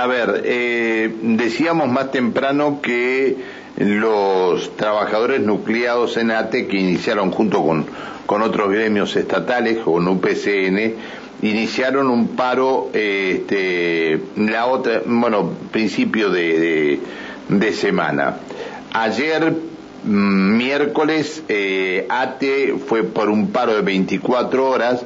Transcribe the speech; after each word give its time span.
A 0.00 0.06
ver, 0.06 0.44
eh, 0.46 1.14
decíamos 1.20 1.90
más 1.90 2.10
temprano 2.10 2.80
que 2.80 3.36
los 3.76 4.74
trabajadores 4.74 5.42
nucleados 5.42 6.16
en 6.16 6.30
ATE 6.30 6.68
que 6.68 6.78
iniciaron 6.78 7.30
junto 7.30 7.62
con, 7.62 7.84
con 8.24 8.40
otros 8.40 8.70
gremios 8.70 9.14
estatales, 9.16 9.76
con 9.80 10.08
UPCN, 10.08 10.94
iniciaron 11.42 12.08
un 12.08 12.28
paro, 12.28 12.88
este, 12.94 14.22
la 14.36 14.68
otra, 14.68 15.02
bueno, 15.04 15.50
principio 15.70 16.30
de, 16.30 16.98
semana. 17.74 18.36
Ayer, 18.94 19.52
mm, 20.04 20.56
miércoles, 20.56 21.42
eh, 21.46 22.06
ATE 22.08 22.76
fue 22.86 23.02
por 23.02 23.28
un 23.28 23.48
paro 23.48 23.74
de 23.74 23.82
24 23.82 24.66
horas 24.66 25.04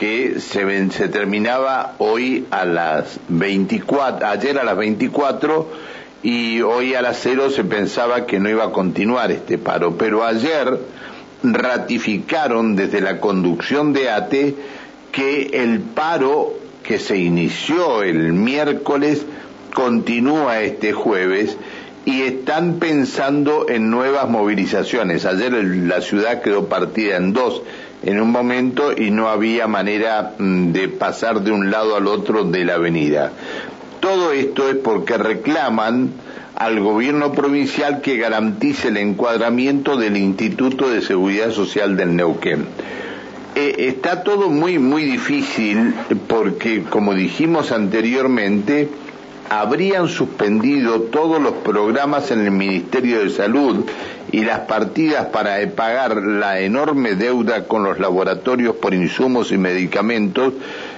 que 0.00 0.40
se, 0.40 0.90
se 0.92 1.08
terminaba 1.10 1.94
hoy 1.98 2.46
a 2.50 2.64
las 2.64 3.20
24, 3.28 4.26
ayer 4.26 4.58
a 4.58 4.64
las 4.64 4.76
24 4.78 5.68
y 6.22 6.62
hoy 6.62 6.94
a 6.94 7.02
las 7.02 7.18
cero 7.20 7.50
se 7.50 7.64
pensaba 7.64 8.24
que 8.24 8.40
no 8.40 8.48
iba 8.48 8.64
a 8.64 8.72
continuar 8.72 9.30
este 9.30 9.58
paro, 9.58 9.98
pero 9.98 10.24
ayer 10.24 10.78
ratificaron 11.42 12.76
desde 12.76 13.02
la 13.02 13.20
conducción 13.20 13.92
de 13.92 14.08
ATE 14.08 14.54
que 15.12 15.50
el 15.52 15.80
paro 15.80 16.54
que 16.82 16.98
se 16.98 17.18
inició 17.18 18.02
el 18.02 18.32
miércoles 18.32 19.26
continúa 19.74 20.62
este 20.62 20.94
jueves 20.94 21.58
y 22.06 22.22
están 22.22 22.78
pensando 22.78 23.68
en 23.68 23.90
nuevas 23.90 24.30
movilizaciones. 24.30 25.26
Ayer 25.26 25.52
la 25.52 26.00
ciudad 26.00 26.40
quedó 26.40 26.68
partida 26.68 27.16
en 27.18 27.34
dos 27.34 27.62
en 28.02 28.20
un 28.20 28.30
momento 28.30 28.92
y 28.96 29.10
no 29.10 29.28
había 29.28 29.66
manera 29.66 30.34
mm, 30.38 30.72
de 30.72 30.88
pasar 30.88 31.42
de 31.42 31.52
un 31.52 31.70
lado 31.70 31.96
al 31.96 32.06
otro 32.06 32.44
de 32.44 32.64
la 32.64 32.74
avenida. 32.74 33.32
Todo 34.00 34.32
esto 34.32 34.68
es 34.68 34.76
porque 34.76 35.18
reclaman 35.18 36.10
al 36.56 36.80
gobierno 36.80 37.32
provincial 37.32 38.00
que 38.00 38.16
garantice 38.16 38.88
el 38.88 38.96
encuadramiento 38.96 39.96
del 39.96 40.16
Instituto 40.16 40.90
de 40.90 41.02
Seguridad 41.02 41.52
Social 41.52 41.96
del 41.96 42.16
Neuquén. 42.16 42.66
Eh, 43.54 43.74
está 43.88 44.22
todo 44.22 44.48
muy, 44.48 44.78
muy 44.78 45.04
difícil 45.04 45.94
porque, 46.28 46.82
como 46.82 47.14
dijimos 47.14 47.72
anteriormente, 47.72 48.88
habrían 49.50 50.06
suspendido 50.08 51.02
todos 51.02 51.42
los 51.42 51.54
programas 51.54 52.30
en 52.30 52.42
el 52.44 52.52
Ministerio 52.52 53.18
de 53.18 53.30
Salud 53.30 53.84
y 54.30 54.44
las 54.44 54.60
partidas 54.60 55.26
para 55.26 55.56
pagar 55.74 56.16
la 56.22 56.60
enorme 56.60 57.16
deuda 57.16 57.64
con 57.64 57.82
los 57.82 57.98
laboratorios 57.98 58.76
por 58.76 58.94
insumos 58.94 59.50
y 59.50 59.58
medicamentos 59.58 60.52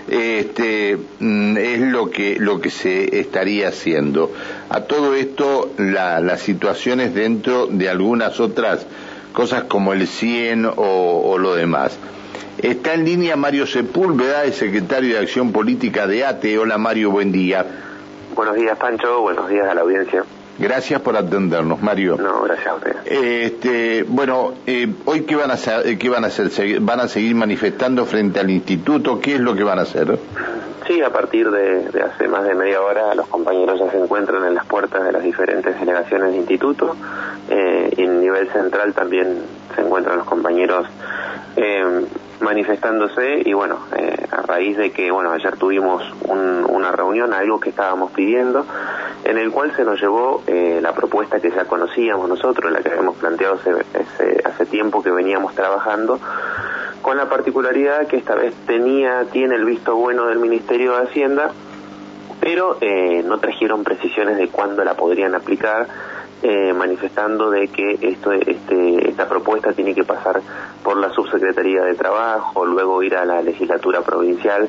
este, 0.06 0.98
mm, 1.18 1.56
es 1.56 1.80
lo 1.80 2.10
que, 2.10 2.36
lo 2.38 2.60
que 2.60 2.68
se 2.68 3.20
estaría 3.20 3.68
haciendo. 3.68 4.30
A 4.68 4.82
todo 4.82 5.14
esto, 5.14 5.72
la, 5.78 6.20
las 6.20 6.42
situaciones 6.42 7.14
dentro 7.14 7.68
de 7.68 7.88
algunas 7.88 8.38
otras 8.38 8.86
cosas 9.32 9.64
como 9.64 9.94
el 9.94 10.06
100 10.06 10.66
o, 10.66 10.72
o 10.76 11.38
lo 11.38 11.54
demás. 11.54 11.98
Está 12.58 12.92
en 12.92 13.06
línea 13.06 13.34
Mario 13.34 13.66
Sepúlveda, 13.66 14.44
el 14.44 14.52
secretario 14.52 15.14
de 15.14 15.20
Acción 15.20 15.52
Política 15.52 16.06
de 16.06 16.26
ATE. 16.26 16.58
Hola 16.58 16.76
Mario, 16.76 17.10
buen 17.10 17.32
día. 17.32 17.64
Buenos 18.34 18.56
días 18.56 18.78
Pancho, 18.78 19.20
buenos 19.20 19.48
días 19.48 19.68
a 19.68 19.74
la 19.74 19.82
audiencia. 19.82 20.24
Gracias 20.58 21.00
por 21.00 21.16
atendernos, 21.16 21.82
Mario. 21.82 22.16
No, 22.18 22.42
gracias 22.42 22.66
a 22.66 22.74
usted. 22.74 22.96
Este, 23.06 24.04
bueno, 24.06 24.52
eh, 24.66 24.86
hoy 25.06 25.22
qué 25.22 25.34
van 25.34 25.50
a 25.50 25.54
hacer, 25.54 25.98
qué 25.98 26.08
van 26.08 26.24
a 26.24 26.26
hacer, 26.28 26.80
van 26.80 27.00
a 27.00 27.08
seguir 27.08 27.34
manifestando 27.34 28.04
frente 28.04 28.38
al 28.40 28.50
instituto, 28.50 29.18
¿qué 29.18 29.34
es 29.34 29.40
lo 29.40 29.54
que 29.54 29.64
van 29.64 29.78
a 29.78 29.82
hacer? 29.82 30.18
Sí, 30.86 31.00
a 31.00 31.10
partir 31.10 31.50
de, 31.50 32.02
hace 32.02 32.28
más 32.28 32.44
de 32.44 32.54
media 32.54 32.80
hora 32.80 33.14
los 33.14 33.28
compañeros 33.28 33.78
ya 33.78 33.90
se 33.90 33.98
encuentran 33.98 34.44
en 34.44 34.54
las 34.54 34.66
puertas 34.66 35.04
de 35.04 35.12
las 35.12 35.22
diferentes 35.22 35.78
delegaciones 35.78 36.32
de 36.32 36.38
instituto 36.38 36.96
eh, 37.48 37.94
y 37.96 38.02
en 38.02 38.20
nivel 38.20 38.50
central 38.50 38.92
también 38.92 39.42
se 39.74 39.80
encuentran 39.80 40.18
los 40.18 40.26
compañeros 40.26 40.86
eh, 41.56 42.04
manifestándose 42.42 43.42
y 43.44 43.52
bueno, 43.52 43.78
eh, 43.96 44.26
a 44.30 44.42
raíz 44.42 44.76
de 44.76 44.90
que, 44.90 45.10
bueno, 45.10 45.32
ayer 45.32 45.56
tuvimos 45.56 46.02
una 46.28 46.92
reunión, 46.92 47.32
algo 47.32 47.60
que 47.60 47.70
estábamos 47.70 48.12
pidiendo, 48.12 48.66
en 49.24 49.38
el 49.38 49.50
cual 49.50 49.74
se 49.76 49.84
nos 49.84 50.00
llevó 50.00 50.42
eh, 50.46 50.80
la 50.82 50.92
propuesta 50.92 51.40
que 51.40 51.50
ya 51.50 51.64
conocíamos 51.64 52.28
nosotros, 52.28 52.72
la 52.72 52.80
que 52.80 52.90
habíamos 52.90 53.16
planteado 53.16 53.54
hace, 53.54 53.70
hace, 54.44 54.66
tiempo 54.66 55.02
que 55.02 55.10
veníamos 55.10 55.54
trabajando, 55.54 56.18
con 57.02 57.16
la 57.16 57.28
particularidad 57.28 58.06
que 58.06 58.16
esta 58.16 58.34
vez 58.34 58.54
tenía, 58.66 59.24
tiene 59.30 59.56
el 59.56 59.64
visto 59.64 59.96
bueno 59.96 60.26
del 60.26 60.38
Ministerio 60.38 60.96
de 60.96 61.02
Hacienda, 61.04 61.50
pero 62.40 62.78
eh, 62.80 63.22
no 63.24 63.38
trajeron 63.38 63.84
precisiones 63.84 64.36
de 64.36 64.48
cuándo 64.48 64.82
la 64.82 64.94
podrían 64.94 65.34
aplicar, 65.34 65.86
eh, 66.42 66.72
manifestando 66.72 67.50
de 67.50 67.68
que 67.68 67.98
esto, 68.00 68.32
este, 68.32 69.08
esta 69.08 69.28
propuesta 69.28 69.72
tiene 69.72 69.94
que 69.94 70.04
pasar 70.04 70.40
por 70.82 70.96
la 70.96 71.10
subsecretaría 71.10 71.82
de 71.84 71.94
Trabajo, 71.94 72.66
luego 72.66 73.02
ir 73.02 73.16
a 73.16 73.24
la 73.24 73.42
legislatura 73.42 74.02
provincial, 74.02 74.68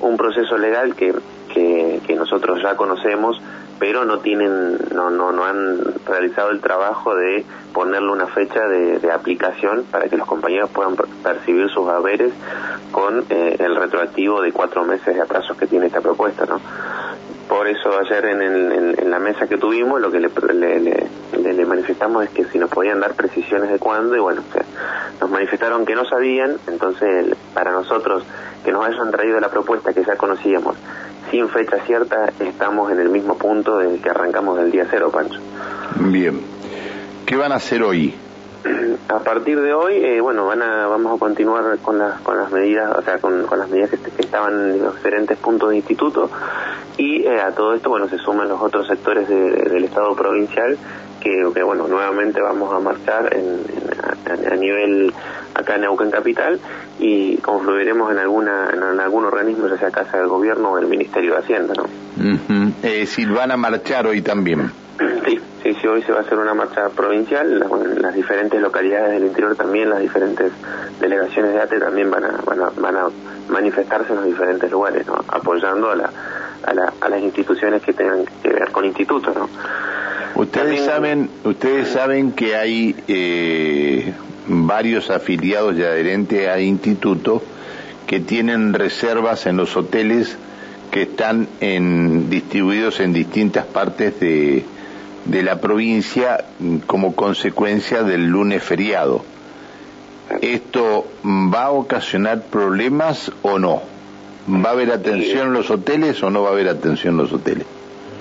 un 0.00 0.16
proceso 0.16 0.56
legal 0.56 0.94
que, 0.94 1.14
que, 1.52 2.00
que 2.06 2.14
nosotros 2.14 2.60
ya 2.62 2.76
conocemos, 2.76 3.40
pero 3.80 4.04
no 4.04 4.18
tienen, 4.18 4.78
no, 4.94 5.10
no, 5.10 5.32
no 5.32 5.44
han 5.44 5.80
realizado 6.06 6.50
el 6.50 6.60
trabajo 6.60 7.14
de 7.16 7.44
ponerle 7.72 8.10
una 8.10 8.26
fecha 8.26 8.68
de, 8.68 9.10
aplicación 9.10 9.84
para 9.90 10.08
que 10.08 10.16
los 10.16 10.26
compañeros 10.26 10.70
puedan 10.70 10.94
percibir 10.96 11.68
sus 11.70 11.88
haberes 11.88 12.32
con 12.92 13.24
eh, 13.30 13.56
el 13.58 13.74
retroactivo 13.74 14.42
de 14.42 14.52
cuatro 14.52 14.84
meses 14.84 15.14
de 15.14 15.22
atrasos 15.22 15.56
que 15.56 15.66
tiene 15.66 15.86
esta 15.86 16.00
propuesta, 16.00 16.44
¿no? 16.46 16.60
Por 17.60 17.68
eso 17.68 17.90
ayer 17.98 18.24
en, 18.24 18.40
en, 18.40 19.10
la 19.10 19.18
mesa 19.18 19.46
que 19.46 19.58
tuvimos 19.58 20.00
lo 20.00 20.10
que 20.10 20.18
le, 20.18 20.30
le, 21.52 21.66
manifestamos 21.66 22.24
es 22.24 22.30
que 22.30 22.46
si 22.46 22.58
nos 22.58 22.70
podían 22.70 23.00
dar 23.00 23.12
precisiones 23.12 23.70
de 23.70 23.78
cuándo 23.78 24.16
y 24.16 24.18
bueno, 24.18 24.40
nos 25.20 25.30
manifestaron 25.30 25.84
que 25.84 25.94
no 25.94 26.06
sabían, 26.06 26.56
entonces 26.66 27.36
para 27.52 27.70
nosotros 27.72 28.24
que 28.64 28.72
nos 28.72 28.86
hayan 28.86 29.10
traído 29.10 29.38
la 29.40 29.50
propuesta 29.50 29.92
que 29.92 30.02
ya 30.02 30.16
conocíamos 30.16 30.74
sin 31.30 31.50
fecha 31.50 31.76
cierta, 31.84 32.32
estamos 32.40 32.90
en 32.92 32.98
el 32.98 33.10
mismo 33.10 33.36
punto 33.36 33.76
del 33.76 34.00
que 34.00 34.08
arrancamos 34.08 34.56
del 34.56 34.70
día 34.70 34.86
cero, 34.90 35.10
Pancho. 35.12 35.38
Bien. 35.96 36.40
¿Qué 37.26 37.36
van 37.36 37.52
a 37.52 37.56
hacer 37.56 37.82
hoy? 37.82 38.14
A 39.08 39.18
partir 39.18 39.60
de 39.60 39.72
hoy, 39.72 39.96
eh, 39.96 40.20
bueno, 40.20 40.46
van 40.46 40.62
a, 40.62 40.86
vamos 40.86 41.16
a 41.16 41.18
continuar 41.18 41.78
con 41.78 41.98
las, 41.98 42.20
con 42.20 42.36
las 42.36 42.50
medidas, 42.52 42.96
o 42.96 43.02
sea, 43.02 43.18
con, 43.18 43.46
las 43.50 43.68
medidas 43.68 43.90
que, 43.90 43.98
estaban 44.22 44.72
en 44.72 44.82
los 44.82 44.96
diferentes 44.96 45.36
puntos 45.38 45.70
de 45.70 45.76
instituto 45.76 46.30
y 46.96 47.24
eh, 47.24 47.40
a 47.40 47.52
todo 47.52 47.74
esto, 47.74 47.90
bueno, 47.90 48.08
se 48.08 48.18
suman 48.18 48.48
los 48.48 48.60
otros 48.60 48.86
sectores 48.86 49.28
del 49.28 49.84
Estado 49.84 50.14
provincial 50.14 50.76
que, 51.20 51.62
bueno, 51.62 51.86
nuevamente 51.86 52.40
vamos 52.40 52.72
a 52.72 52.80
marchar 52.80 53.34
en, 53.36 53.60
a, 54.50 54.56
nivel 54.56 55.12
acá 55.54 55.76
en 55.76 55.82
Neuquén 55.82 56.10
Capital 56.10 56.58
y 56.98 57.36
confluiremos 57.38 58.10
en 58.10 58.18
alguna 58.18 58.70
en, 58.72 59.00
algún 59.00 59.26
organismo, 59.26 59.68
ya 59.68 59.76
sea 59.78 59.90
Casa 59.90 60.18
del 60.18 60.28
Gobierno 60.28 60.72
o 60.72 60.78
el 60.78 60.86
Ministerio 60.86 61.34
de 61.34 61.38
Hacienda, 61.38 61.74
¿no? 61.76 61.84
Es 62.82 63.00
decir, 63.00 63.30
van 63.30 63.50
a 63.50 63.56
marchar 63.56 64.06
hoy 64.06 64.22
también. 64.22 64.70
Sí, 65.24 65.38
sí, 65.62 65.74
sí, 65.80 65.86
hoy 65.86 66.02
se 66.02 66.12
va 66.12 66.18
a 66.18 66.22
hacer 66.22 66.38
una 66.38 66.54
marcha 66.54 66.88
provincial, 66.90 67.58
las, 67.58 67.70
las 67.70 68.14
diferentes 68.14 68.60
localidades 68.60 69.12
del 69.12 69.24
interior 69.24 69.54
también, 69.54 69.88
las 69.88 70.00
diferentes 70.00 70.52
delegaciones 71.00 71.54
de 71.54 71.60
ATE 71.60 71.78
también 71.78 72.10
van 72.10 72.24
a, 72.24 72.40
van 72.44 72.60
a, 72.60 72.70
van 72.76 72.96
a 72.96 73.08
manifestarse 73.48 74.10
en 74.10 74.16
los 74.16 74.24
diferentes 74.26 74.70
lugares, 74.70 75.06
¿no? 75.06 75.22
apoyando 75.28 75.90
a, 75.90 75.96
la, 75.96 76.10
a, 76.66 76.74
la, 76.74 76.92
a 77.00 77.08
las 77.08 77.22
instituciones 77.22 77.82
que 77.82 77.92
tengan 77.92 78.24
que 78.42 78.48
ver 78.48 78.70
con 78.70 78.84
institutos. 78.84 79.34
¿no? 79.34 79.48
Ustedes 80.34 80.84
saben, 80.84 81.28
ustedes 81.44 81.88
saben 81.88 82.32
que 82.32 82.56
hay 82.56 82.96
eh, 83.08 84.12
varios 84.46 85.10
afiliados 85.10 85.76
y 85.76 85.82
adherentes 85.82 86.48
a 86.48 86.60
instituto 86.60 87.42
que 88.06 88.20
tienen 88.20 88.72
reservas 88.72 89.46
en 89.46 89.56
los 89.56 89.76
hoteles 89.76 90.36
que 90.90 91.02
están 91.02 91.46
en, 91.60 92.30
distribuidos 92.30 93.00
en 93.00 93.12
distintas 93.12 93.66
partes 93.66 94.18
de, 94.18 94.64
de 95.24 95.42
la 95.42 95.60
provincia 95.60 96.44
como 96.86 97.14
consecuencia 97.14 98.02
del 98.02 98.26
lunes 98.26 98.62
feriado. 98.62 99.24
¿Esto 100.40 101.06
va 101.24 101.64
a 101.64 101.70
ocasionar 101.70 102.42
problemas 102.42 103.30
o 103.42 103.58
no? 103.58 103.82
¿Va 104.50 104.70
a 104.70 104.72
haber 104.72 104.90
atención 104.92 105.48
en 105.48 105.52
los 105.52 105.70
hoteles 105.70 106.22
o 106.22 106.30
no 106.30 106.42
va 106.42 106.50
a 106.50 106.52
haber 106.52 106.68
atención 106.68 107.14
en 107.14 107.18
los 107.18 107.32
hoteles? 107.32 107.66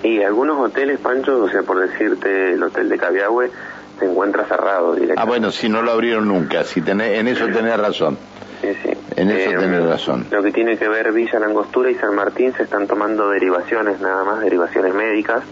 Y 0.04 0.22
algunos 0.22 0.60
hoteles, 0.60 1.00
Pancho, 1.00 1.44
o 1.44 1.50
sea, 1.50 1.64
por 1.64 1.80
decirte, 1.80 2.54
el 2.54 2.64
hotel 2.64 2.88
de 2.88 2.98
Cabiahue 2.98 3.52
se 4.00 4.06
encuentra 4.06 4.46
cerrado 4.46 4.96
Ah, 5.18 5.26
bueno, 5.26 5.52
si 5.52 5.68
no 5.68 5.82
lo 5.82 5.92
abrieron 5.92 6.28
nunca, 6.28 6.64
si 6.64 6.82
tenés, 6.82 7.20
en 7.20 7.28
eso 7.28 7.48
tenés 7.48 7.78
razón. 7.78 8.18
Sí, 8.62 8.70
sí. 8.84 8.90
En 9.16 9.30
eso 9.30 9.52
eh, 9.52 9.58
tenés 9.58 9.86
razón. 9.86 10.26
Lo 10.32 10.42
que 10.42 10.52
tiene 10.52 10.78
que 10.78 10.88
ver 10.88 11.12
Villa 11.12 11.40
Langostura 11.40 11.92
y 11.92 11.96
San 11.96 12.16
Martín 12.16 12.54
se 12.54 12.64
están 12.64 12.88
tomando 12.88 13.30
derivaciones, 13.30 14.00
nada 14.00 14.24
más, 14.24 14.42
derivaciones 14.42 14.94
médicas 14.94 15.44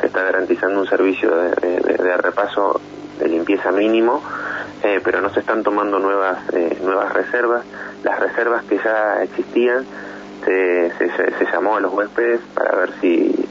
se 0.00 0.06
está 0.06 0.22
garantizando 0.22 0.80
un 0.80 0.86
servicio 0.86 1.34
de, 1.36 2.16
repaso 2.18 2.80
de 3.18 3.28
limpieza 3.28 3.72
mínimo, 3.72 4.22
eh, 4.82 5.00
pero 5.02 5.20
no 5.20 5.30
se 5.30 5.40
están 5.40 5.62
tomando 5.62 5.98
nuevas 5.98 6.38
eh, 6.52 6.78
nuevas 6.82 7.12
reservas. 7.12 7.64
Las 8.04 8.20
reservas 8.20 8.64
que 8.64 8.78
ya 8.78 9.22
existían 9.22 9.84
se, 10.48 11.10
se, 11.10 11.44
llamó 11.52 11.76
a 11.76 11.80
los 11.80 11.92
huéspedes 11.92 12.40
para 12.54 12.76
ver 12.76 12.92
si, 13.00 13.48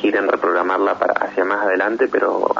quieren 0.00 0.26
reprogramarla 0.26 0.98
para 0.98 1.12
hacia 1.12 1.44
más 1.44 1.66
adelante, 1.66 2.08
pero 2.10 2.50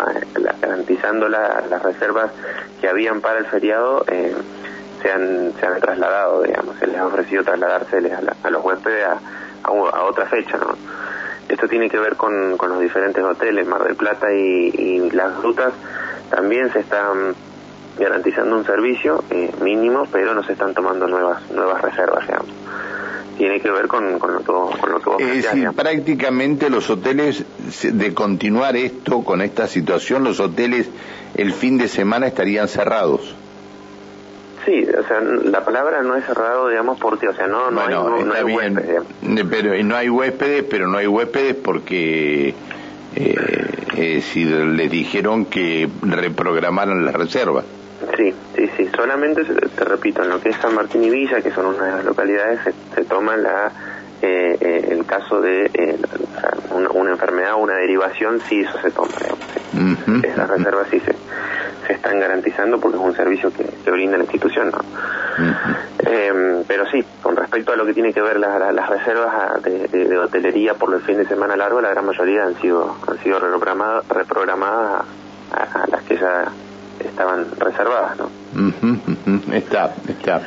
garantizando 0.61 1.29
las 1.29 1.83
reservas 1.83 2.31
que 2.79 2.89
habían 2.89 3.23
para 3.23 3.39
el 3.39 3.47
feriado 3.47 4.05
se 5.01 5.11
han, 5.11 5.53
se 5.59 5.67
han 5.67 5.81
trasladado, 5.81 6.43
digamos, 6.43 6.77
se 6.77 6.87
les 6.87 6.97
ha 6.97 7.07
ofrecido 7.07 7.43
trasladarse 7.43 7.97
a, 8.43 8.51
los 8.51 8.63
huéspedes 8.63 9.07
a, 9.07 9.19
a, 9.63 9.73
otra 10.05 10.27
fecha, 10.27 10.59
¿no? 10.59 10.75
Esto 11.49 11.69
tiene 11.69 11.89
que 11.89 11.99
ver 11.99 12.17
con, 12.17 12.59
con 12.59 12.71
los 12.71 12.81
diferentes 12.81 13.23
hoteles, 13.23 13.67
Mar 13.67 13.85
del 13.85 13.97
Plata 13.97 14.33
y, 14.33 15.11
las 15.11 15.41
rutas, 15.43 15.73
también 16.31 16.71
se 16.73 16.81
están 16.81 17.35
garantizando 17.99 18.57
un 18.57 18.67
servicio 18.67 19.25
eh, 19.31 19.51
mínimo, 19.63 20.05
pero 20.13 20.35
no 20.35 20.43
se 20.43 20.53
están 20.53 20.75
tomando 20.75 21.07
nuevas 21.07 21.51
nuevas 21.51 21.81
reservas, 21.81 22.27
digamos. 22.27 22.51
Tiene 23.38 23.61
que 23.61 23.71
ver 23.71 23.87
con, 23.87 24.19
con 24.19 24.33
lo 24.33 24.38
que 24.41 24.47
con 24.47 25.03
lo 25.03 25.19
Es 25.19 25.44
decir, 25.44 25.71
prácticamente 25.73 26.71
los 26.71 26.88
hoteles, 26.88 27.44
de 27.83 28.15
continuar 28.15 28.77
esto, 28.77 29.23
con 29.23 29.43
esta 29.43 29.67
situación, 29.67 30.25
los 30.25 30.41
hoteles 30.41 30.88
el 31.35 31.53
fin 31.53 31.77
de 31.77 31.88
semana 31.88 32.27
estarían 32.27 32.69
cerrados. 32.69 33.35
Sí, 34.65 34.85
o 34.85 35.06
sea, 35.06 35.21
la 35.21 35.65
palabra 35.65 36.03
no 36.03 36.17
es 36.17 36.25
cerrado, 36.25 36.69
digamos, 36.69 36.99
porque, 36.99 37.29
o 37.29 37.35
sea, 37.35 37.47
no, 37.47 37.71
no 37.71 37.83
hay, 37.83 37.94
no, 37.94 38.35
hay 38.35 38.43
huéspedes. 38.43 39.03
Pero 39.49 39.85
no 39.85 39.97
hay 39.97 40.09
huéspedes, 40.09 40.65
pero 40.69 40.89
no 40.89 40.99
hay 40.99 41.06
huéspedes 41.06 41.55
porque 41.55 42.53
eh, 43.15 44.23
si 44.23 44.44
les 44.44 44.91
dijeron 44.91 45.44
que 45.44 45.89
reprogramaran 46.03 47.05
las 47.05 47.15
reservas. 47.15 47.65
Sí, 48.16 48.34
sí, 48.54 48.70
sí. 48.76 48.90
Solamente, 48.94 49.44
te 49.44 49.84
repito, 49.84 50.22
en 50.22 50.28
lo 50.28 50.40
que 50.40 50.50
es 50.50 50.56
San 50.56 50.75
Martín 50.75 51.04
y 51.04 51.10
Villa, 51.10 51.40
que 51.40 51.50
son 51.50 51.66
una 51.66 51.84
de 51.84 51.93
las 51.93 52.04
localidades, 52.04 52.60
se, 52.94 53.04
toma 53.04 53.37
la 53.37 53.72
eh, 54.22 54.56
eh, 54.60 54.88
el 54.90 55.04
caso 55.06 55.40
de 55.40 55.70
eh, 55.72 55.98
una, 56.70 57.10
enfermedad 57.10 57.54
o 57.54 57.58
una 57.58 57.75
derivación, 57.75 58.40
sí, 58.48 58.60
eso 58.60 58.78
se 58.81 58.90
toma. 58.90 59.08
Esas 60.22 60.48
reservas 60.48 60.88
sí 60.90 61.00
se, 61.00 61.14
se 61.87 61.93
están 61.93 62.19
garantizando 62.20 62.78
porque 62.81 62.96
es 62.96 63.02
un 63.02 63.14
servicio 63.14 63.52
que, 63.52 63.64
que 63.64 63.90
brinda 63.90 64.16
la 64.16 64.25
institución, 64.25 64.70
¿no? 64.70 64.78
Em, 65.98 66.64
pero 66.66 66.88
sí, 66.90 67.04
con 67.22 67.37
respecto 67.37 67.72
a 67.72 67.76
lo 67.76 67.84
que 67.84 67.93
tiene 67.93 68.12
que 68.12 68.22
ver 68.22 68.38
las 68.38 68.88
reservas 68.88 69.62
de, 69.62 70.19
hotelería 70.19 70.75
por 70.75 70.94
el 70.94 71.00
fin 71.00 71.19
de 71.19 71.26
semana 71.26 71.56
largo, 71.56 71.81
la 71.81 71.90
gran 71.90 72.06
mayoría 72.06 72.44
han 72.44 72.54
sido 72.60 72.96
han 73.06 73.19
sido 73.19 73.38
reprogramadas, 73.38 74.08
reprogramadas 74.08 75.04
a, 75.52 75.87
las 75.90 76.02
que 76.04 76.16
ya 76.16 76.44
estaban 77.00 77.46
reservadas, 77.58 78.19
¿no? 78.19 79.54
Está, 79.54 79.94
está. 80.08 80.43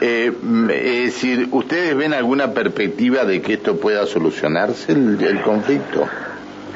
Eh, 0.00 0.32
es 0.70 1.04
decir, 1.14 1.48
¿ustedes 1.50 1.96
ven 1.96 2.14
alguna 2.14 2.52
perspectiva 2.52 3.24
de 3.24 3.42
que 3.42 3.54
esto 3.54 3.76
pueda 3.78 4.06
solucionarse, 4.06 4.92
el, 4.92 5.22
el 5.22 5.40
conflicto? 5.42 6.06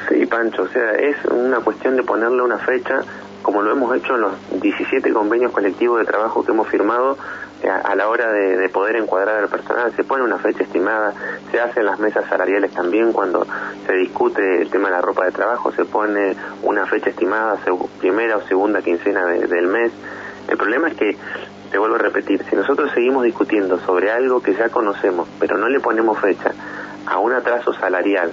Sí, 0.09 0.25
Pancho, 0.25 0.63
o 0.63 0.67
sea, 0.67 0.91
es 0.91 1.15
una 1.25 1.59
cuestión 1.59 1.95
de 1.95 2.03
ponerle 2.03 2.41
una 2.41 2.57
fecha 2.57 3.03
como 3.43 3.61
lo 3.61 3.71
hemos 3.73 3.95
hecho 3.95 4.15
en 4.15 4.21
los 4.21 4.31
17 4.61 5.11
convenios 5.11 5.51
colectivos 5.51 5.99
de 5.99 6.05
trabajo 6.05 6.43
que 6.43 6.51
hemos 6.51 6.67
firmado, 6.69 7.11
eh, 7.13 7.52
a, 7.69 7.95
la 7.95 8.09
hora 8.09 8.31
de, 8.31 8.69
poder 8.69 8.95
encuadrar 8.95 9.37
al 9.37 9.49
personal, 9.49 9.93
se 9.95 10.03
pone 10.03 10.23
una 10.23 10.37
fecha 10.37 10.63
estimada, 10.63 11.13
se 11.51 11.59
hacen 11.59 11.85
las 11.85 11.99
mesas 11.99 12.25
salariales 12.27 12.71
también 12.71 13.13
cuando 13.13 13.45
se 13.85 13.93
discute 13.93 14.61
el 14.61 14.69
tema 14.69 14.89
de 14.89 14.95
la 14.95 15.01
ropa 15.01 15.25
de 15.25 15.31
trabajo, 15.31 15.71
se 15.71 15.85
pone 15.85 16.35
una 16.63 16.85
fecha 16.85 17.09
estimada, 17.09 17.57
primera 17.99 18.37
o 18.37 18.41
segunda 18.41 18.81
quincena 18.81 19.25
del 19.25 19.67
mes. 19.67 19.91
El 20.47 20.57
problema 20.57 20.89
es 20.89 20.95
que, 20.95 21.17
te 21.71 21.79
vuelvo 21.79 21.95
a 21.95 21.99
repetir, 21.99 22.43
si 22.47 22.55
nosotros 22.55 22.91
seguimos 22.93 23.23
discutiendo 23.23 23.79
sobre 23.79 24.11
algo 24.11 24.43
que 24.43 24.53
ya 24.53 24.69
conocemos, 24.69 25.27
pero 25.39 25.57
no 25.57 25.67
le 25.69 25.79
ponemos 25.79 26.19
fecha 26.19 26.51
a 27.07 27.17
un 27.17 27.33
atraso 27.33 27.73
salarial 27.73 28.31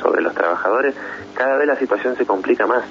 sobre 0.00 0.22
los 0.22 0.32
trabajadores, 0.32 0.94
cada 1.34 1.56
vez 1.56 1.66
la 1.66 1.76
situación 1.76 2.16
se 2.16 2.24
complica 2.24 2.66
más. 2.66 2.84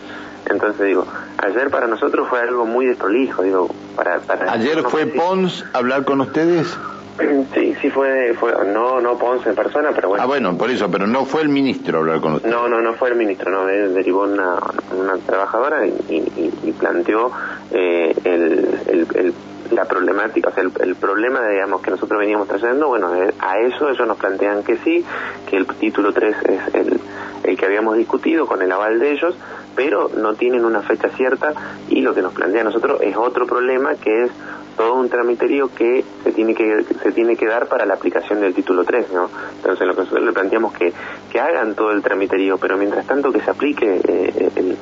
Entonces 0.50 0.86
digo, 0.86 1.06
ayer 1.38 1.70
para 1.70 1.88
nosotros 1.88 2.28
fue 2.30 2.40
algo 2.40 2.66
muy 2.66 2.86
desprolijo, 2.86 3.44
digo, 3.44 3.70
para... 3.96 4.20
para 4.20 4.52
¿Ayer 4.52 4.84
fue 4.84 5.06
Pons 5.08 5.66
hablar 5.74 6.06
con 6.06 6.22
ustedes? 6.22 6.78
Sí, 7.56 7.74
sí 7.82 7.90
fue, 7.90 8.36
fue, 8.36 8.54
no, 8.68 9.02
no 9.02 9.18
Pons 9.18 9.44
en 9.48 9.56
persona, 9.56 9.90
pero 9.96 10.10
bueno. 10.10 10.24
Ah, 10.24 10.28
bueno, 10.28 10.56
por 10.56 10.70
eso, 10.70 10.88
pero 10.92 11.08
no 11.08 11.26
fue 11.26 11.42
el 11.42 11.50
ministro 11.50 11.98
hablar 11.98 12.22
con 12.22 12.34
ustedes. 12.34 12.54
No, 12.54 12.68
no, 12.68 12.80
no 12.80 12.94
fue 12.94 13.10
el 13.10 13.16
ministro, 13.16 13.50
no, 13.50 13.66
derivó 13.66 14.22
una, 14.26 14.60
una 14.96 15.18
trabajadora 15.26 15.86
y, 15.88 16.74
planteó 16.78 17.32
eh, 17.72 18.14
el, 18.24 19.08
el, 19.16 19.34
la 19.72 19.86
problemática, 19.86 20.50
o 20.50 20.54
sea, 20.54 20.64
el, 20.64 20.96
problema, 20.96 21.48
digamos, 21.48 21.82
que 21.82 21.92
nosotros 21.92 22.20
veníamos 22.20 22.48
trayendo, 22.48 22.88
bueno, 22.88 23.14
eh, 23.16 23.34
a 23.40 23.60
eso 23.60 23.90
ellos 23.90 24.08
nos 24.08 24.18
plantean 24.18 24.64
que 24.64 24.78
sí, 24.78 25.04
que 25.50 25.58
el 25.58 25.66
título 25.66 26.14
3 26.14 26.36
es 26.44 26.76
el, 26.76 27.00
el 27.44 27.58
que 27.58 27.66
habíamos 27.66 27.98
discutido 27.98 28.46
con 28.46 28.62
el 28.62 28.72
aval 28.72 29.00
de 29.00 29.12
ellos, 29.12 29.36
pero 29.78 30.10
no 30.10 30.34
tienen 30.34 30.66
una 30.66 30.82
fecha 30.82 31.10
cierta 31.10 31.54
y 31.88 32.02
lo 32.02 32.16
que 32.16 32.24
nos 32.24 32.34
plantea 32.34 32.62
a 32.62 32.64
nosotros 32.64 33.00
es 33.00 33.16
otro 33.16 33.46
problema 33.46 33.94
que 33.94 34.24
es 34.24 34.32
todo 34.76 34.96
un 34.96 35.08
tramiterío 35.08 35.70
que 35.74 36.04
se 36.24 36.32
tiene 36.32 36.56
que 36.56 36.84
se 37.04 37.12
tiene 37.12 37.36
que 37.36 37.46
dar 37.46 37.68
para 37.68 37.86
la 37.86 37.94
aplicación 37.94 38.42
del 38.42 38.56
título 38.56 38.84
3, 38.84 39.12
¿no? 39.12 39.30
Entonces 39.58 39.86
lo 39.86 39.94
que 39.94 40.02
nosotros 40.02 40.26
le 40.26 40.32
planteamos 40.32 40.74
que 40.74 40.92
que 41.32 41.40
hagan 41.40 41.76
todo 41.76 41.92
el 41.92 42.02
tramiterío, 42.02 42.58
pero 42.58 42.76
mientras 42.76 43.06
tanto 43.06 43.32
que 43.32 43.40
se 43.42 43.52
aplique 43.52 44.02
eh, 44.08 44.78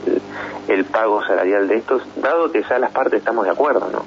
el, 0.70 0.86
pago 0.86 1.22
salarial 1.26 1.68
de 1.68 1.76
estos, 1.76 2.02
dado 2.22 2.52
que 2.52 2.64
ya 2.64 2.80
las 2.80 2.92
partes 2.92 3.20
estamos 3.20 3.44
de 3.44 3.52
acuerdo, 3.52 3.90
¿no? 3.92 4.06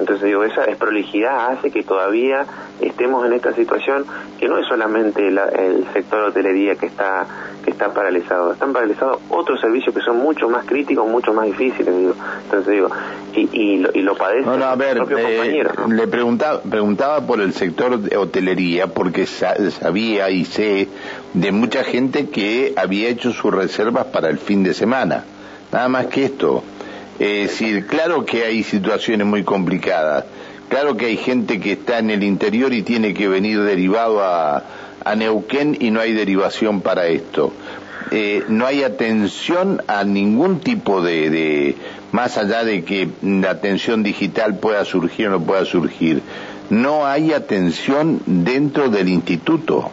Entonces 0.00 0.24
digo, 0.24 0.44
esa 0.44 0.62
desprolijidad 0.62 1.52
hace 1.52 1.70
que 1.70 1.82
todavía 1.82 2.46
estemos 2.80 3.26
en 3.26 3.34
esta 3.34 3.52
situación 3.52 4.06
que 4.38 4.48
no 4.48 4.58
es 4.58 4.66
solamente 4.66 5.28
el 5.28 5.86
sector 5.92 6.20
hotelería 6.28 6.76
que 6.76 6.86
está 6.86 7.26
está 7.74 7.92
paralizado, 7.92 8.52
están 8.52 8.72
paralizados 8.72 9.18
otros 9.28 9.60
servicios 9.60 9.94
que 9.94 10.00
son 10.00 10.16
mucho 10.16 10.48
más 10.48 10.64
críticos, 10.64 11.06
mucho 11.06 11.32
más 11.32 11.46
difíciles, 11.46 11.96
digo. 11.96 12.14
Entonces 12.44 12.72
digo, 12.72 12.88
y, 13.34 13.48
y, 13.52 13.78
lo, 13.78 13.90
y 13.92 14.02
lo 14.02 14.16
padecen 14.16 14.62
a 14.62 14.74
ver, 14.74 15.02
eh, 15.16 15.64
Le 15.88 16.06
preguntaba, 16.08 16.62
preguntaba 16.62 17.20
por 17.26 17.40
el 17.40 17.52
sector 17.52 17.98
de 17.98 18.16
hotelería 18.16 18.86
porque 18.86 19.26
sabía 19.26 20.30
y 20.30 20.44
sé 20.44 20.88
de 21.34 21.52
mucha 21.52 21.84
gente 21.84 22.30
que 22.30 22.72
había 22.76 23.08
hecho 23.08 23.32
sus 23.32 23.52
reservas 23.52 24.06
para 24.06 24.28
el 24.30 24.38
fin 24.38 24.62
de 24.62 24.74
semana. 24.74 25.24
Nada 25.72 25.88
más 25.88 26.06
que 26.06 26.24
esto. 26.24 26.62
Es 27.18 27.50
decir, 27.50 27.86
claro 27.86 28.24
que 28.24 28.44
hay 28.44 28.64
situaciones 28.64 29.26
muy 29.26 29.44
complicadas, 29.44 30.24
claro 30.68 30.96
que 30.96 31.06
hay 31.06 31.16
gente 31.16 31.60
que 31.60 31.72
está 31.72 31.98
en 31.98 32.10
el 32.10 32.24
interior 32.24 32.72
y 32.72 32.82
tiene 32.82 33.14
que 33.14 33.28
venir 33.28 33.62
derivado 33.62 34.20
a, 34.22 34.64
Neuquén 35.16 35.76
y 35.78 35.90
no 35.90 36.00
hay 36.00 36.12
derivación 36.12 36.80
para 36.80 37.06
esto. 37.06 37.52
Eh, 38.16 38.44
no 38.46 38.64
hay 38.64 38.84
atención 38.84 39.82
a 39.88 40.04
ningún 40.04 40.60
tipo 40.60 41.02
de, 41.02 41.30
de, 41.30 41.76
más 42.12 42.38
allá 42.38 42.62
de 42.62 42.84
que 42.84 43.08
la 43.22 43.50
atención 43.50 44.04
digital 44.04 44.56
pueda 44.56 44.84
surgir 44.84 45.26
o 45.26 45.30
no 45.30 45.40
pueda 45.40 45.64
surgir, 45.64 46.22
no 46.70 47.06
hay 47.06 47.32
atención 47.32 48.20
dentro 48.24 48.88
del 48.88 49.08
instituto. 49.08 49.90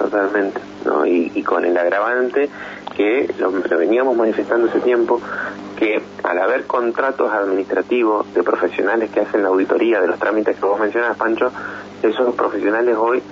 Totalmente, 0.00 0.60
¿no? 0.84 1.06
y, 1.06 1.40
con 1.44 1.64
el 1.64 1.78
agravante 1.78 2.48
que 2.96 3.32
lo, 3.38 3.52
veníamos 3.52 4.16
manifestando 4.16 4.66
ese 4.66 4.80
tiempo, 4.80 5.20
que 5.78 6.02
al 6.24 6.40
haber 6.40 6.66
contratos 6.66 7.32
administrativos 7.32 8.34
de 8.34 8.42
profesionales 8.42 9.10
que 9.10 9.20
hacen 9.20 9.44
la 9.44 9.50
auditoría 9.50 10.00
de 10.00 10.08
los 10.08 10.18
trámites 10.18 10.56
que 10.56 10.66
vos 10.66 10.80
mencionas, 10.80 11.16
Pancho, 11.16 11.52
esos 12.02 12.34
profesionales 12.34 12.96
hoy 12.98 13.22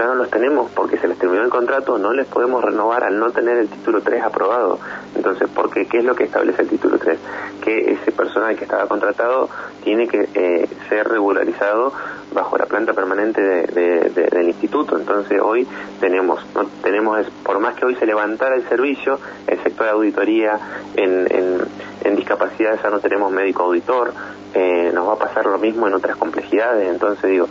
ya 0.00 0.06
no 0.06 0.14
los 0.14 0.30
tenemos 0.30 0.70
porque 0.70 0.96
se 0.96 1.06
les 1.06 1.18
terminó 1.18 1.42
el 1.42 1.50
contrato, 1.50 1.98
no 1.98 2.12
les 2.12 2.26
podemos 2.26 2.64
renovar 2.64 3.04
al 3.04 3.18
no 3.18 3.30
tener 3.32 3.58
el 3.58 3.68
título 3.68 4.00
3 4.00 4.22
aprobado. 4.22 4.78
Entonces, 5.14 5.48
porque 5.54 5.86
¿qué 5.86 5.98
es 5.98 6.04
lo 6.04 6.14
que 6.14 6.24
establece 6.24 6.62
el 6.62 6.68
título 6.68 6.98
3? 6.98 7.18
Que 7.62 7.92
ese 7.92 8.10
personal 8.10 8.56
que 8.56 8.64
estaba 8.64 8.86
contratado 8.86 9.50
tiene 9.84 10.08
que 10.08 10.28
eh, 10.34 10.68
ser 10.88 11.06
regularizado 11.06 11.92
bajo 12.32 12.56
la 12.56 12.64
planta 12.64 12.94
permanente 12.94 13.42
del 13.42 14.48
instituto. 14.48 14.96
Entonces, 14.96 15.38
hoy 15.42 15.66
tenemos, 16.00 16.44
no 16.54 16.64
tenemos 16.82 17.26
por 17.44 17.58
más 17.58 17.74
que 17.74 17.84
hoy 17.84 17.94
se 17.96 18.06
levantara 18.06 18.56
el 18.56 18.66
servicio, 18.68 19.18
el 19.46 19.62
sector 19.62 19.86
de 19.86 19.92
auditoría 19.92 20.58
en, 20.96 21.26
en, 21.30 22.16
discapacidad 22.16 22.78
ya 22.82 22.90
no 22.90 22.98
tenemos 23.00 23.32
médico 23.32 23.62
auditor, 23.62 24.12
eh, 24.52 24.90
nos 24.92 25.08
va 25.08 25.12
a 25.14 25.18
pasar 25.18 25.46
lo 25.46 25.58
mismo 25.58 25.86
en 25.86 25.94
otras 25.94 26.16
complejidades. 26.16 26.88
Entonces, 26.88 27.30
digo, 27.30 27.48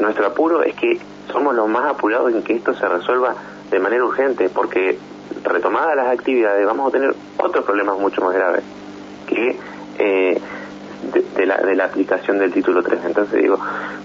nuestro 0.00 0.26
apuro 0.26 0.62
es 0.62 0.74
que 0.74 0.98
somos 1.30 1.54
los 1.54 1.68
más 1.68 1.90
apurados 1.90 2.32
en 2.32 2.42
que 2.42 2.54
esto 2.54 2.74
se 2.74 2.88
resuelva 2.88 3.34
de 3.70 3.78
manera 3.78 4.04
urgente, 4.04 4.48
porque 4.48 4.98
retomadas 5.44 5.96
las 5.96 6.08
actividades 6.08 6.64
vamos 6.66 6.88
a 6.88 6.90
tener 6.90 7.14
otros 7.38 7.64
problemas 7.64 7.98
mucho 7.98 8.22
más 8.22 8.34
graves 8.34 8.62
que 9.26 9.56
eh, 9.98 10.40
de, 11.36 11.46
la, 11.46 11.58
de 11.58 11.74
la 11.74 11.84
aplicación 11.84 12.38
del 12.38 12.52
título 12.52 12.82
3. 12.82 13.00
Entonces 13.04 13.40
digo, 13.40 13.58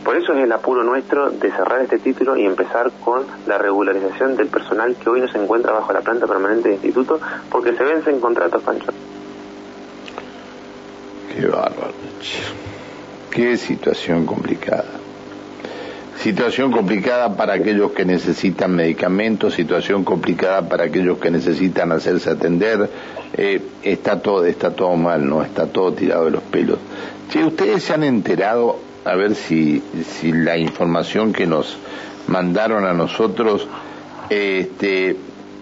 por 0.04 0.16
eso 0.18 0.34
es 0.34 0.44
el 0.44 0.52
apuro 0.52 0.84
nuestro 0.84 1.30
de 1.30 1.52
cerrar 1.52 1.82
este 1.82 2.00
título 2.00 2.36
y 2.38 2.46
empezar 2.46 2.92
con 3.04 3.24
la 3.48 3.58
regularización 3.58 4.36
del 4.36 4.48
personal 4.48 4.96
que 4.96 5.10
hoy 5.10 5.22
no 5.22 5.28
se 5.28 5.38
encuentra 5.38 5.72
bajo 5.72 5.94
la 5.94 6.02
planta 6.02 6.28
permanente 6.28 6.70
del 6.70 6.78
instituto, 6.78 7.20
porque 7.50 7.74
se 7.74 7.84
vencen 7.84 8.20
contratos, 8.20 8.62
Pancho. 8.64 8.92
Qué 11.34 11.48
bárbaro. 11.48 11.94
Qué 13.32 13.58
situación 13.58 14.26
complicada. 14.26 14.86
Situación 16.24 16.72
complicada 16.72 17.36
para 17.36 17.56
aquellos 17.56 17.92
que 17.92 18.06
necesitan 18.06 18.74
medicamentos, 18.74 19.56
situación 19.56 20.06
complicada 20.06 20.70
para 20.70 20.86
aquellos 20.86 21.18
que 21.18 21.30
necesitan 21.30 21.92
hacerse 21.92 22.30
atender. 22.30 22.90
Eh, 23.34 23.62
está 23.84 24.22
todo, 24.22 24.46
está 24.46 24.72
todo 24.72 24.96
mal, 24.96 25.28
¿no? 25.28 25.44
Está 25.44 25.66
todo 25.68 25.92
tirado 25.92 26.24
de 26.24 26.32
los 26.32 26.44
pelos. 26.44 26.80
Si 27.30 27.44
ustedes 27.44 27.84
se 27.84 27.94
han 27.94 28.06
enterado, 28.06 28.80
a 29.04 29.16
ver 29.16 29.36
si, 29.36 29.84
si 30.22 30.32
la 30.32 30.58
información 30.58 31.34
que 31.34 31.46
nos 31.46 31.78
mandaron 32.28 32.86
a 32.86 32.94
nosotros, 32.94 33.68
este, 34.30 35.18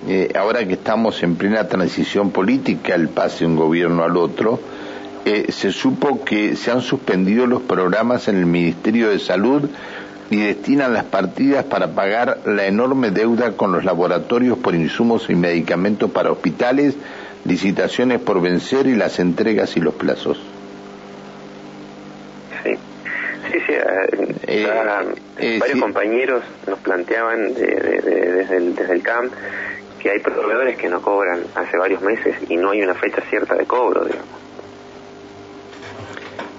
eh, 0.07 0.31
ahora 0.37 0.63
que 0.67 0.73
estamos 0.73 1.23
en 1.23 1.37
plena 1.37 1.67
transición 1.67 2.29
política, 2.29 2.93
el 2.93 3.09
pase 3.09 3.45
de 3.45 3.47
un 3.47 3.55
gobierno 3.55 4.03
al 4.03 4.15
otro, 4.15 4.59
eh, 5.25 5.51
se 5.51 5.71
supo 5.71 6.23
que 6.23 6.55
se 6.55 6.69
han 6.69 6.81
suspendido 6.81 7.47
los 7.47 7.63
programas 7.63 8.27
en 8.27 8.37
el 8.37 8.45
Ministerio 8.45 9.09
de 9.09 9.17
Salud 9.17 9.67
y 10.31 10.37
destinan 10.37 10.93
las 10.93 11.03
partidas 11.03 11.65
para 11.65 11.89
pagar 11.89 12.39
la 12.45 12.65
enorme 12.65 13.11
deuda 13.11 13.51
con 13.57 13.73
los 13.73 13.83
laboratorios 13.83 14.57
por 14.57 14.73
insumos 14.73 15.29
y 15.29 15.35
medicamentos 15.35 16.09
para 16.09 16.31
hospitales, 16.31 16.95
licitaciones 17.43 18.21
por 18.21 18.41
vencer 18.41 18.87
y 18.87 18.95
las 18.95 19.19
entregas 19.19 19.75
y 19.75 19.81
los 19.81 19.93
plazos. 19.93 20.41
Sí, 22.63 22.73
sí, 23.51 23.59
sí. 23.67 23.73
Eh, 24.47 24.65
eh, 25.37 25.57
varios 25.59 25.81
compañeros 25.81 26.43
nos 26.65 26.79
planteaban 26.79 27.53
desde, 27.53 28.55
el, 28.55 28.73
desde 28.73 28.93
el 28.93 29.03
CAM 29.03 29.29
que 30.01 30.11
hay 30.11 30.19
proveedores 30.19 30.77
que 30.77 30.87
no 30.87 31.01
cobran 31.01 31.43
hace 31.55 31.77
varios 31.77 32.01
meses 32.01 32.35
y 32.47 32.55
no 32.55 32.71
hay 32.71 32.81
una 32.81 32.95
fecha 32.95 33.21
cierta 33.29 33.55
de 33.55 33.65
cobro, 33.65 34.05
digamos. 34.05 34.40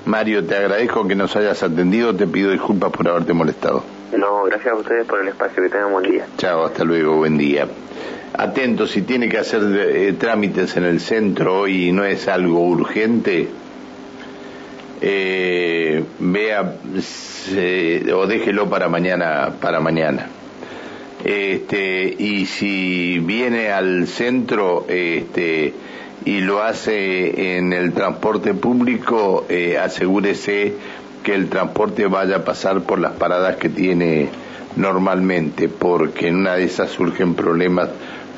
Mario, 0.04 0.44
te 0.44 0.56
agradezco 0.56 1.06
que 1.06 1.14
nos 1.14 1.34
hayas 1.36 1.62
atendido, 1.62 2.14
te 2.14 2.26
pido 2.26 2.50
disculpas 2.50 2.90
por 2.90 3.08
haberte 3.08 3.32
molestado. 3.32 3.84
No, 4.16 4.44
gracias 4.44 4.74
a 4.74 4.76
ustedes 4.76 5.06
por 5.06 5.20
el 5.20 5.28
espacio, 5.28 5.62
que 5.62 5.68
tengan 5.68 5.92
buen 5.92 6.10
día. 6.10 6.26
Chao, 6.38 6.64
hasta 6.64 6.84
luego, 6.84 7.16
buen 7.16 7.38
día. 7.38 7.66
Atento, 8.34 8.86
si 8.86 9.02
tiene 9.02 9.28
que 9.28 9.38
hacer 9.38 9.62
eh, 9.62 10.12
trámites 10.14 10.76
en 10.76 10.84
el 10.84 11.00
centro 11.00 11.68
y 11.68 11.92
no 11.92 12.04
es 12.04 12.28
algo 12.28 12.66
urgente, 12.66 13.48
eh, 15.00 16.04
vea 16.18 16.74
o 18.14 18.26
déjelo 18.26 18.70
para 18.70 18.88
mañana, 18.88 19.52
para 19.60 19.80
mañana. 19.80 20.28
Este, 21.24 22.14
y 22.18 22.46
si 22.46 23.18
viene 23.20 23.70
al 23.70 24.06
centro, 24.08 24.86
este, 24.88 25.72
y 26.24 26.40
lo 26.40 26.62
hace 26.62 27.56
en 27.56 27.72
el 27.72 27.92
transporte 27.92 28.54
público, 28.54 29.46
eh, 29.48 29.78
asegúrese 29.78 30.74
que 31.22 31.34
el 31.34 31.48
transporte 31.48 32.06
vaya 32.06 32.36
a 32.36 32.44
pasar 32.44 32.82
por 32.82 32.98
las 32.98 33.12
paradas 33.12 33.56
que 33.56 33.68
tiene 33.68 34.28
normalmente, 34.76 35.68
porque 35.68 36.28
en 36.28 36.36
una 36.36 36.54
de 36.54 36.64
esas 36.64 36.90
surgen 36.90 37.34
problemas 37.34 37.90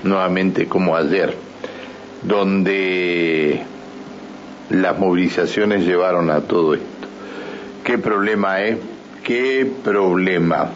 nuevamente 0.02 0.66
como 0.66 0.96
ayer, 0.96 1.34
donde 2.22 3.62
las 4.70 4.98
movilizaciones 4.98 5.86
llevaron 5.86 6.30
a 6.30 6.40
todo 6.40 6.74
esto. 6.74 6.86
¿Qué 7.84 7.98
problema 7.98 8.62
es? 8.62 8.78
¿Qué 9.22 9.70
problema? 9.82 10.70